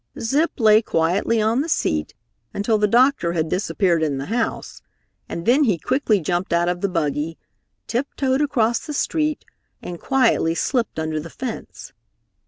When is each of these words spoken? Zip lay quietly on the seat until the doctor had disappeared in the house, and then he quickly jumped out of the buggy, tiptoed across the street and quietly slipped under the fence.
Zip 0.19 0.51
lay 0.57 0.81
quietly 0.81 1.39
on 1.39 1.61
the 1.61 1.69
seat 1.69 2.15
until 2.55 2.79
the 2.79 2.87
doctor 2.87 3.33
had 3.33 3.49
disappeared 3.49 4.01
in 4.01 4.17
the 4.17 4.25
house, 4.33 4.81
and 5.29 5.45
then 5.45 5.65
he 5.65 5.77
quickly 5.77 6.19
jumped 6.19 6.51
out 6.51 6.67
of 6.67 6.81
the 6.81 6.89
buggy, 6.89 7.37
tiptoed 7.85 8.41
across 8.41 8.79
the 8.79 8.93
street 8.95 9.45
and 9.79 9.99
quietly 10.01 10.55
slipped 10.55 10.97
under 10.97 11.19
the 11.19 11.29
fence. 11.29 11.93